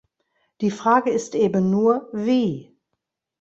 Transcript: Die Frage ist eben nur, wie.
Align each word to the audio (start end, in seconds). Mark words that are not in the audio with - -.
Die 0.61 0.71
Frage 0.71 1.11
ist 1.11 1.35
eben 1.35 1.69
nur, 1.69 2.09
wie. 2.11 2.75